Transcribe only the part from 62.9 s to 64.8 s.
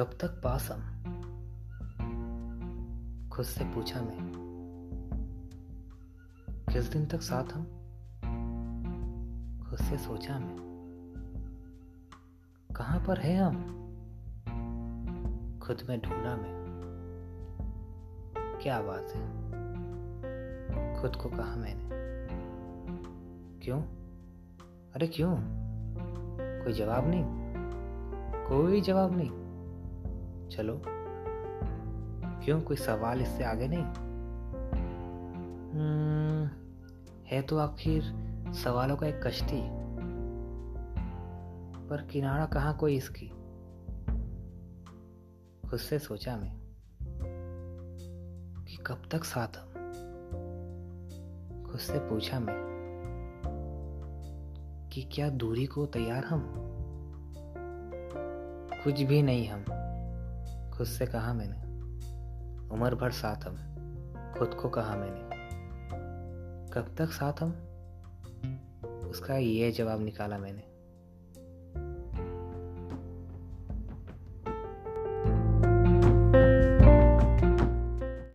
भर साथ हम, खुद को